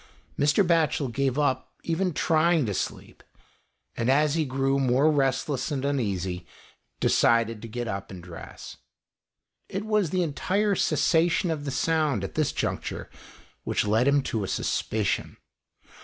[0.35, 0.65] Mr.
[0.65, 3.21] Batchel gave up even trying to sleep,
[3.95, 6.47] and as he grew more restless and uneasy,
[6.99, 8.77] decided to get up and dress.
[9.69, 13.11] It was the entire cessation of the sound at this juncture
[13.63, 15.37] which led him to a suspicion.